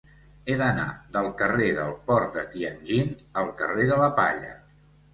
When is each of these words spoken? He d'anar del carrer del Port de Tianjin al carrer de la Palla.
He 0.45 0.53
d'anar 0.61 0.85
del 1.17 1.29
carrer 1.43 1.69
del 1.81 1.93
Port 2.09 2.35
de 2.41 2.47
Tianjin 2.57 3.15
al 3.45 3.55
carrer 3.63 3.89
de 3.95 4.03
la 4.05 4.13
Palla. 4.23 4.61